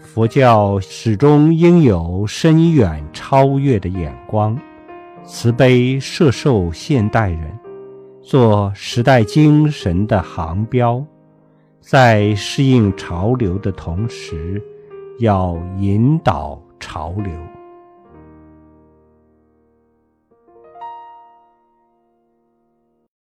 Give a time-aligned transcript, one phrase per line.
[0.00, 4.58] 佛教始终应有深远超越的眼光
[5.24, 7.58] 慈悲摄受现代人
[8.22, 11.04] 做时代精神的航标
[11.80, 14.62] 在适应潮流的同时
[15.20, 17.55] 要引导潮流。